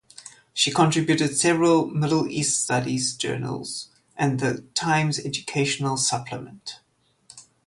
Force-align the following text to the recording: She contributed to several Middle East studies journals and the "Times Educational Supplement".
She 0.51 0.71
contributed 0.71 1.27
to 1.29 1.35
several 1.35 1.85
Middle 1.85 2.27
East 2.27 2.59
studies 2.63 3.15
journals 3.15 3.89
and 4.17 4.39
the 4.39 4.63
"Times 4.73 5.19
Educational 5.19 5.95
Supplement". 5.95 6.79